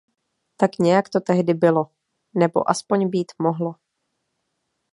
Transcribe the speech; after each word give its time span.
Tak 0.57 0.77
nějak 0.79 1.09
to 1.09 1.19
tehdy 1.19 1.53
bylo... 1.53 1.89
nebo 2.33 2.69
aspoň 2.69 3.09
být 3.09 3.31
mohlo. 3.41 3.75